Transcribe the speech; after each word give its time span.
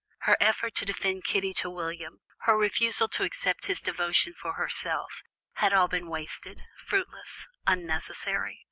Her 0.21 0.35
effort 0.39 0.73
to 0.77 0.85
defend 0.87 1.25
Kitty 1.25 1.53
to 1.53 1.69
William, 1.69 2.21
her 2.45 2.57
refusal 2.57 3.07
to 3.09 3.23
accept 3.23 3.67
his 3.67 3.83
devotion 3.83 4.33
for 4.33 4.53
herself 4.53 5.21
all 5.61 5.69
had 5.69 5.89
been 5.91 6.09
wasted, 6.09 6.63
fruitless, 6.75 7.47
unnecessary! 7.67 8.59